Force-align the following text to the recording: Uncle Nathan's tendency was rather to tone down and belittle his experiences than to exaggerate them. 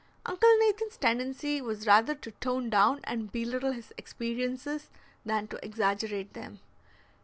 Uncle 0.25 0.49
Nathan's 0.57 0.97
tendency 0.97 1.61
was 1.61 1.85
rather 1.85 2.15
to 2.15 2.31
tone 2.31 2.71
down 2.71 3.01
and 3.03 3.31
belittle 3.31 3.71
his 3.71 3.93
experiences 3.99 4.89
than 5.23 5.47
to 5.49 5.63
exaggerate 5.63 6.33
them. 6.33 6.59